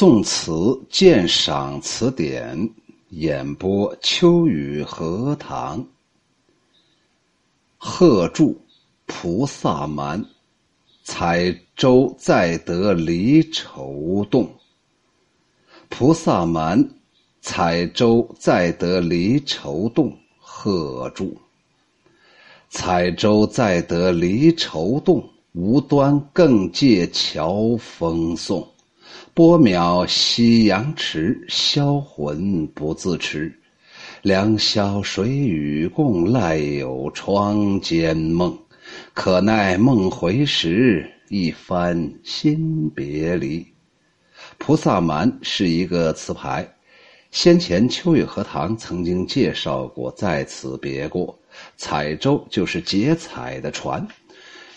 [0.00, 2.70] 宋词鉴赏词典
[3.08, 5.84] 演播：秋雨荷塘。
[7.76, 8.56] 贺铸，
[9.06, 10.24] 菩萨蛮，
[11.02, 14.48] 彩舟载得离愁动。
[15.88, 16.88] 菩萨蛮，
[17.40, 20.16] 彩舟载得离愁动。
[20.38, 21.36] 贺铸，
[22.68, 28.64] 彩舟载得离愁动，无端更借乔风送。
[29.38, 33.56] 波渺夕阳迟，销魂不自持。
[34.20, 38.58] 良宵水与共，赖有窗间梦。
[39.14, 43.64] 可奈梦回时，一番新别离。
[44.58, 46.68] 菩萨蛮是一个词牌，
[47.30, 51.38] 先前秋雨荷塘曾经介绍过，在此别过。
[51.76, 54.04] 彩舟就是结彩的船，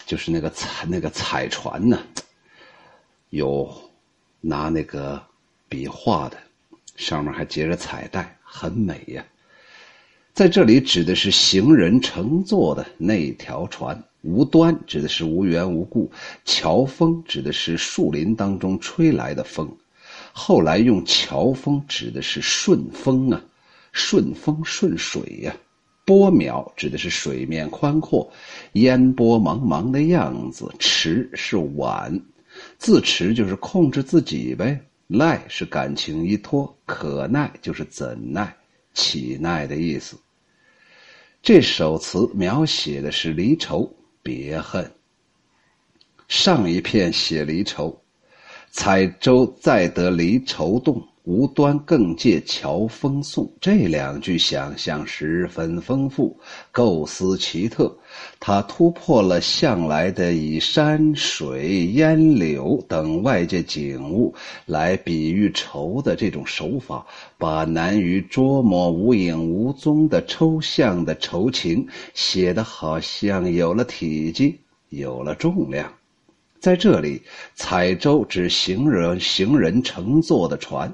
[0.06, 1.98] 就是那个彩那个彩船呢，
[3.32, 3.68] 有。
[4.42, 5.22] 拿那个
[5.70, 6.38] 笔画的，
[6.96, 9.24] 上面还结着彩带，很美呀。
[10.34, 14.04] 在这里指的是行人乘坐的那条船。
[14.24, 16.12] 无端指的是无缘无故，
[16.46, 19.68] 乔风指的是树林当中吹来的风。
[20.32, 23.42] 后来用乔风指的是顺风啊，
[23.92, 25.56] 顺风顺水呀。
[26.06, 28.32] 波渺指的是水面宽阔，
[28.74, 30.72] 烟波茫茫的样子。
[30.78, 32.22] 迟是晚。
[32.82, 38.52] 自持就是控制自己呗，赖是感情依托，可耐就是怎奈、
[38.96, 40.18] 岂奈的意思。
[41.44, 43.88] 这首词描写的是离愁
[44.24, 44.92] 别恨。
[46.28, 47.96] 上一片写离愁，
[48.72, 51.08] 彩舟载得离愁动。
[51.24, 56.36] 无端更借乔风送，这两句想象十分丰富，
[56.72, 57.96] 构思奇特。
[58.40, 64.34] 他突破了向来的以山水、烟柳等外界景物
[64.66, 67.06] 来比喻愁的这种手法，
[67.38, 74.60] 把难于捉摸、无影无踪的抽象的愁情写得好像有了体积，
[74.90, 75.94] 有了重量。
[76.60, 77.22] 在这里，
[77.56, 80.92] 彩舟指行人行人乘坐的船。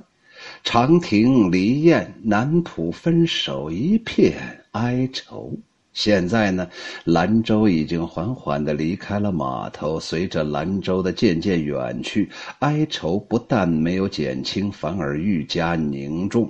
[0.64, 5.52] 长亭离雁，南浦分手，一片哀愁。
[5.98, 6.70] 现在呢，
[7.06, 16.48] 兰舟已经缓缓地离开了码头，随着兰舟的渐渐远去，哀愁不但没有减轻，反而愈加凝重。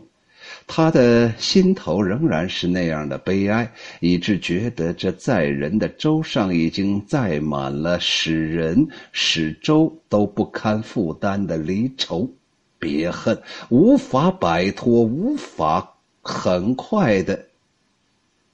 [0.68, 3.72] 他的心头仍然是那样的悲哀，
[4.02, 12.30] 以致觉得这载人的舟上已经载满了使人使舟都不堪负担的离愁。
[12.78, 15.90] 别恨，无法摆脱，无法
[16.22, 17.47] 很快的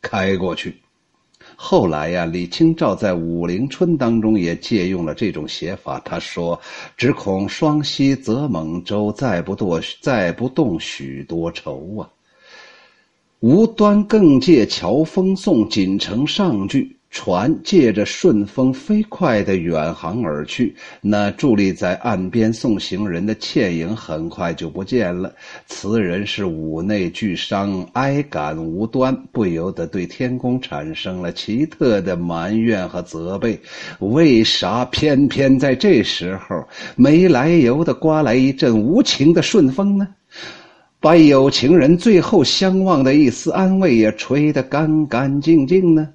[0.03, 0.75] 开过去。
[1.55, 5.99] 后来呀，李清照在《武陵春》当中也借用了这种写法。
[5.99, 6.59] 他说
[6.97, 12.09] ：“只恐双溪舴猛舟，再不堕，再不动许多愁啊。”
[13.39, 16.97] 无端更借乔峰送，锦城上句。
[17.13, 25.31] 船借着顺风飞快的远航而去，那伫立在岸边送行人的倩影很快就不见了。
[25.67, 33.59] 词人是五内俱伤，哀感无端，不由得对天公产生了奇特的埋怨和责备：
[33.99, 40.07] 为啥偏偏在这时候没来由的刮来一阵无情的顺风呢？
[40.99, 46.09] 把有情人最后相望的一丝安慰也吹得干干净净呢？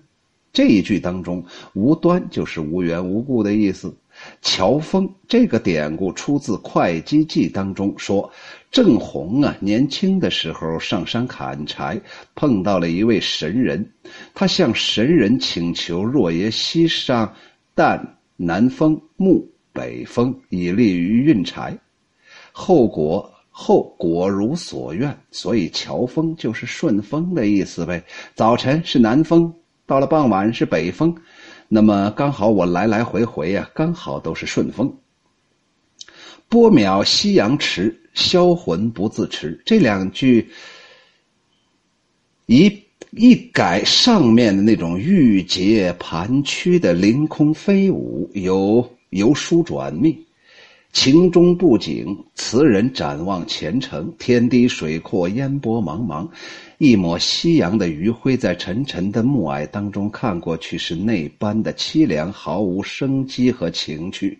[0.52, 1.44] 这一句当中
[1.74, 3.94] ，“无端”就是无缘无故的意思。
[4.42, 8.28] 乔峰这个典故出自《会稽记》当中，说
[8.72, 12.00] 郑弘啊，年轻的时候上山砍柴，
[12.34, 13.88] 碰到了一位神人，
[14.34, 17.32] 他向神人请求若爷西上，
[17.76, 18.00] 旦
[18.36, 21.78] 南风，木北风，以利于运柴。
[22.50, 28.02] 后果后果如所愿，所以乔峰就是顺风的意思呗。
[28.34, 29.54] 早晨是南风。
[29.88, 31.16] 到了傍晚是北风，
[31.66, 34.94] 那么刚好我来来回回呀，刚好都是顺风。
[36.46, 39.58] 波渺夕阳迟，销魂不自持。
[39.64, 40.50] 这两句
[42.44, 42.70] 一
[43.12, 50.22] 一改上面的那种郁结盘曲的凌空飞舞，由由疏转密，
[50.92, 52.16] 情中不景。
[52.34, 56.28] 词人展望前程，天低水阔，烟波茫茫。
[56.78, 64.38] 一抹夕阳的余晖，在沉沉的暮霭当中看过去，是那般的凄凉，毫无生机和情趣。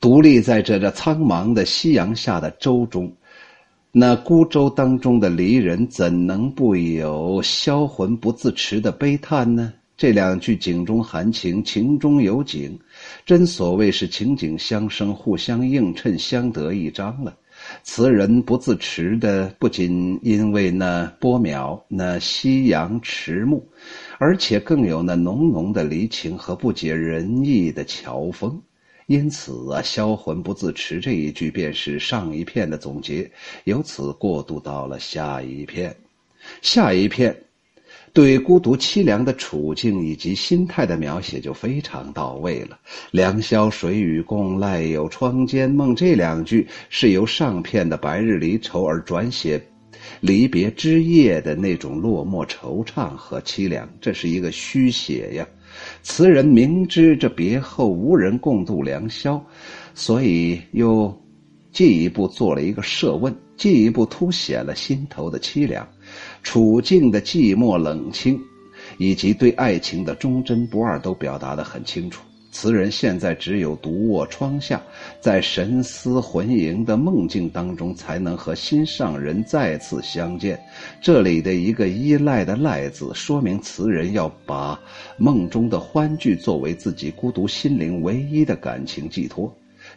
[0.00, 3.12] 独立在这这苍茫的夕阳下的舟中，
[3.92, 9.72] 那孤舟当中的离人，怎能不有销魂不自持的悲叹呢？
[10.02, 12.76] 这两句景中含情，情中有景，
[13.24, 17.32] 真所谓是情景相生，互相映衬，相得益彰了。
[17.84, 23.64] 词人不自持的，不仅因为那波渺、那夕阳迟暮，
[24.18, 28.60] 而且更有那浓浓的离情和不解人意的乔峰。
[29.06, 33.30] 因此啊，销魂不自持这一句便是上一片的总结，
[33.62, 35.94] 由此过渡到了下一片。
[36.60, 37.32] 下一片。
[38.12, 42.78] 对孤独凄凉的处境以及心态的描写就非常到位了。
[43.10, 45.96] 良宵水与共，赖有窗间梦。
[45.96, 49.62] 这两句是由上片的白日离愁而转写
[50.20, 55.46] 离别之夜的那种落寞惆怅和凄凉，这是一个虚写呀。
[56.02, 59.42] 词人明知这别后无人共度良宵，
[59.94, 61.18] 所以又
[61.72, 65.88] 进一步做了一个设问，进一步凸显了心头的凄凉。
[66.42, 68.40] 处境的寂寞冷清，
[68.98, 72.22] 以及对爱情的忠贞不二，都表达得很清楚。
[72.54, 74.78] 词人现在只有独卧窗下，
[75.22, 80.60] 在神思魂萦的梦境当中，才能和心上人再次相见。
[81.00, 84.78] 这里的一个依赖的“赖”字，说明词人要把
[85.16, 89.50] 梦中的欢聚作为自己孤独心灵唯一的感情寄托。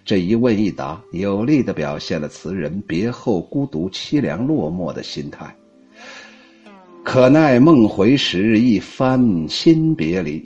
[0.05, 5.53] 这一问一答，有力地表现了词人别后孤独、凄凉、落寞的心态。
[7.03, 10.43] 可奈梦回时，一番新别离。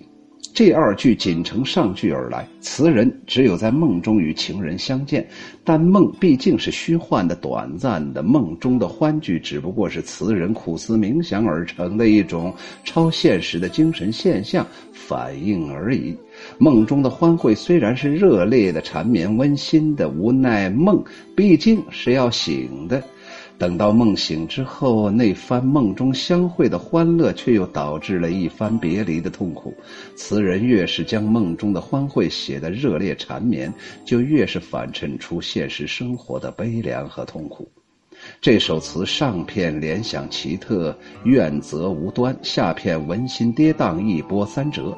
[0.51, 5.25] 这二句仅承上句而来，词人只有在梦中与情人相见，
[5.63, 12.53] 但梦毕竟是虚幻的、短暂的，梦中的欢聚只不过是词人苦思冥想而成的一种
[12.83, 16.17] 超现实的精神现象反应而已。
[16.57, 21.01] 梦中的欢会虽然是热烈的、缠绵温馨的，无奈梦
[21.37, 23.01] 毕竟是要醒的。
[23.59, 29.75] 等到梦醒之后，那番梦中相会的欢乐，却又导致了一番别离的痛苦。
[30.15, 33.71] 词人越是将梦中的欢会写得热烈缠绵，
[34.05, 37.69] 就越是反衬出现实生活的悲凉和痛苦。
[38.41, 44.97] 这首词上片联想奇特，怨责无端；下片温馨跌宕，一波三折。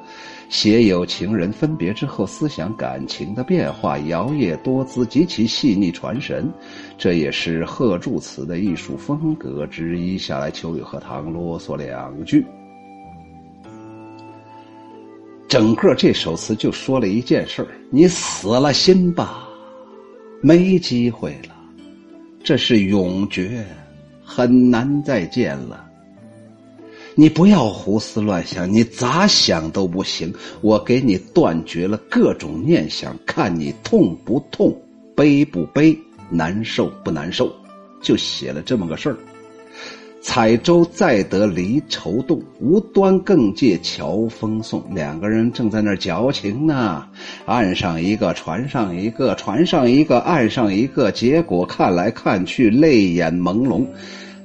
[0.49, 6.51] 写有情人分别之后思想感情的变化，摇曳多姿，极其细腻传神，
[6.97, 10.17] 这也是贺铸词的艺术风格之一。
[10.17, 12.45] 下来，秋雨荷塘啰嗦两句。
[15.47, 19.47] 整个这首词就说了一件事：你死了心吧，
[20.41, 21.55] 没机会了，
[22.51, 23.65] 这是永诀，
[24.25, 25.89] 很难再见了。
[27.15, 30.33] 你不要胡思乱想，你咋想都不行。
[30.59, 34.77] 我给你断绝了各种念想，看你痛不痛，
[35.15, 35.97] 悲不悲，
[36.29, 37.49] 难受不难受，
[38.01, 39.15] 就写了这么个事儿。
[40.21, 44.83] 彩舟再得离愁动，无端更借乔峰送。
[44.93, 47.03] 两个人正在那儿矫情呢，
[47.45, 53.83] 岸上一个，船上一个，船上一个，岸上一个，结果看来看去，泪眼朦胧。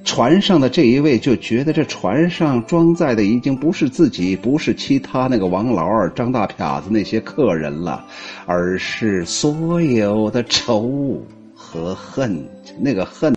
[0.03, 8.07] 船上的这一位就觉得这船上装载的已经不是自己，不是其他那个王老二、张大撇子那些客人了，
[8.47, 11.21] 而是所有的愁
[11.55, 12.43] 和恨。
[12.79, 13.35] 那个恨，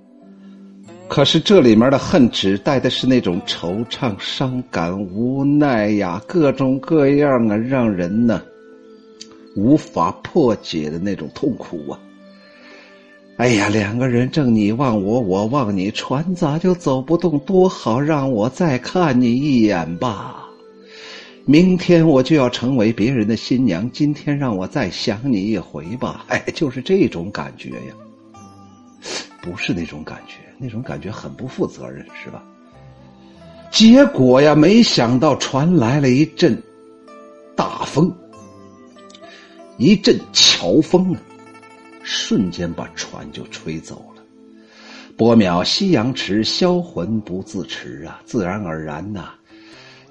[1.20, 8.42] 可是这里面的恨指代的是那种惆怅、伤感、无奈呀，各种各样啊，让人呢
[9.54, 12.00] 无法破解的那种痛苦啊。
[13.36, 17.38] 哎呀，两个人正你望我，我望你，船咋就走不动？
[17.40, 20.48] 多好，让我再看你一眼吧。
[21.44, 26.24] 明天我就要成为别人的新娘，今天让我再想你一回吧。
[26.30, 27.94] 哎，就是这种感觉呀，
[29.42, 32.44] 不是那种感觉，那种感觉很不负责任，是吧？
[33.72, 36.62] 结果呀，没想到传来了一阵
[37.56, 38.14] 大风，
[39.78, 41.22] 一阵乔风啊。
[42.02, 44.24] 瞬间把船就吹走了。
[45.16, 48.20] 波渺夕阳迟，销魂不自持啊！
[48.26, 49.34] 自然而然呐，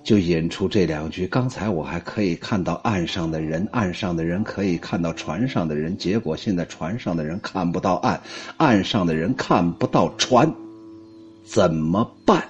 [0.02, 1.26] 就引出这两句。
[1.26, 8.20] 刚才我还可以看到岸上的人，岸上的人可以看到船上的人，结果现在船上的人看不到岸，
[8.56, 10.52] 岸上的人看不到船，
[11.44, 12.42] 怎么办？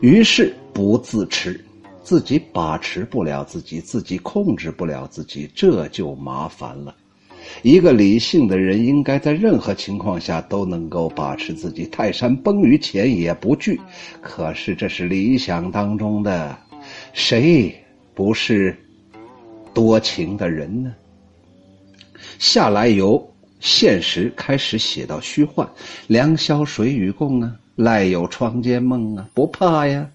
[0.00, 1.64] 于是不自持，
[2.02, 6.94] 自己把持不了自己，自己控制不了自己，这就麻烦了。
[7.62, 13.80] 一个理性的人应该在任何情况下都能够把持自己，泰山崩于前也不惧。
[14.20, 16.56] 可是这是理想当中的，
[17.12, 17.74] 谁
[18.14, 18.76] 不是
[19.72, 20.92] 多情的人呢？
[22.38, 23.24] 下来由
[23.60, 25.68] 现实开始写到虚幻，
[26.06, 30.08] 良宵水与共啊，赖有窗间梦啊，不怕呀。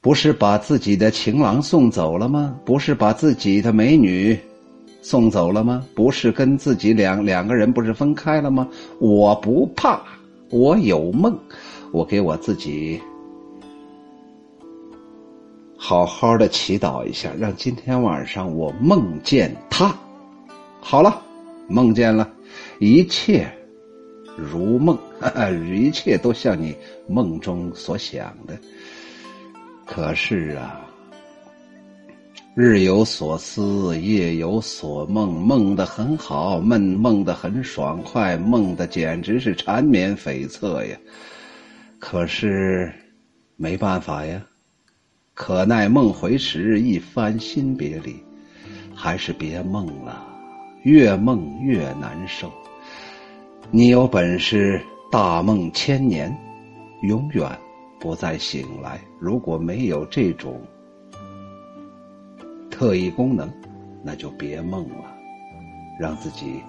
[0.00, 2.56] 不是把自己的情郎送走了吗？
[2.64, 4.38] 不是把自己的美女。
[5.00, 5.86] 送走了吗？
[5.94, 8.68] 不是跟自己两两个人不是分开了吗？
[8.98, 10.02] 我不怕，
[10.50, 11.38] 我有梦，
[11.92, 13.00] 我给我自己
[15.76, 19.94] 好好的祈祷一下，让今天晚上我梦见他。
[20.80, 21.22] 好了，
[21.68, 22.28] 梦见了，
[22.78, 23.50] 一切
[24.36, 24.98] 如梦，
[25.72, 26.76] 一切都像你
[27.06, 28.58] 梦中所想的。
[29.86, 30.84] 可是啊。
[32.60, 40.98] 日有所思，夜有所梦，梦得很好，梦梦得很爽快，梦的简直是缠绵悱恻呀。
[42.00, 42.92] 可是
[43.54, 44.44] 没办法呀，
[45.34, 48.16] 可奈梦回时，一番心别离，
[48.92, 50.26] 还是别梦了，
[50.82, 52.52] 越梦越难受。
[53.70, 56.36] 你有本事大梦千年，
[57.02, 57.56] 永远
[58.00, 58.98] 不再醒来。
[59.20, 60.60] 如果没有这种。
[62.78, 63.50] 特异功能，
[64.04, 65.12] 那就别梦了，
[65.98, 66.62] 让自己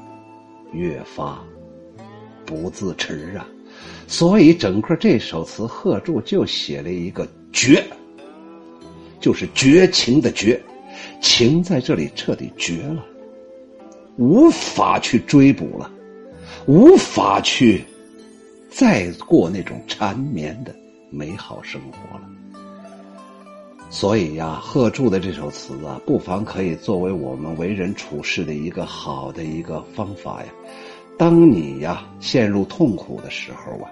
[0.73, 1.39] 越发
[2.47, 3.47] 不自持啊！
[4.07, 7.85] 所以整个这首词，贺铸就写了一个绝，
[9.19, 10.59] 就是绝情的绝，
[11.21, 13.05] 情在这里彻底绝了，
[14.17, 15.91] 无法去追捕了，
[16.65, 17.83] 无法去
[18.67, 20.75] 再过那种缠绵的
[21.11, 22.27] 美好生活了。
[23.91, 30.47] 所以呀，贺铸的这首词啊，不妨可以作为我们为人处事的一个好的一个方法呀。
[31.17, 33.89] 当你呀陷入痛苦的时候啊，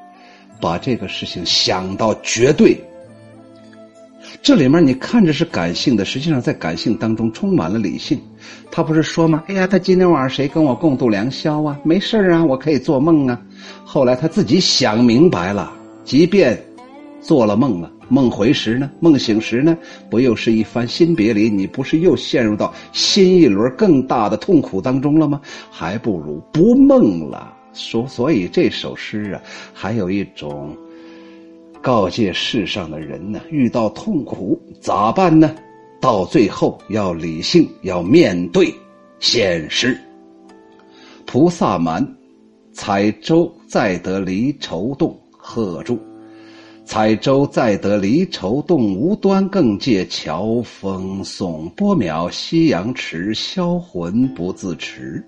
[0.62, 2.80] 把这个事情想到绝对。
[4.42, 8.22] 这里面你看着是感性的，实际上在感性当中充满了理性。
[8.70, 9.44] 他不是说吗？
[9.48, 11.78] 哎呀，他今天晚上谁跟我共度良宵啊？
[11.84, 13.42] 没事啊，我可以做梦啊。
[13.84, 15.74] 后来他自己想明白了，
[16.04, 16.62] 即便
[17.20, 17.92] 做了梦了。
[18.10, 18.90] 梦回时呢？
[19.00, 19.78] 梦醒时呢？
[20.10, 21.50] 不又是一番新别离？
[21.50, 25.42] 你不是又陷入到新一轮更大的痛苦当中了吗？
[25.70, 27.54] 还不如不梦了。
[27.74, 29.42] 所，所以这首诗啊，
[29.74, 30.76] 还有一种
[31.82, 35.56] 告诫世上的人呢：遇到痛苦咋办呢？
[36.00, 38.74] 到最后要理性，要面对
[39.20, 39.98] 现实。
[41.26, 42.08] 菩萨蛮，
[42.72, 46.00] 采舟载得离愁动，贺铸。
[46.88, 51.68] 采舟载得离愁动，无端更借乔峰送。
[51.72, 55.22] 波渺夕阳迟，销魂不自持。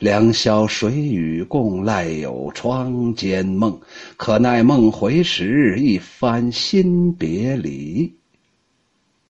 [0.00, 3.78] 良宵谁与共，赖有窗间梦。
[4.16, 8.12] 可奈梦回时，一番新别离。